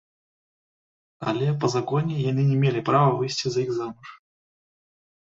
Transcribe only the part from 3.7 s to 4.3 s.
замуж.